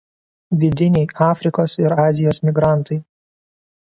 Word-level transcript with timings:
Vidiniai 0.61 1.03
Afrikos 1.25 1.75
ir 1.83 1.95
Azijos 2.05 2.39
migrantai. 2.49 2.99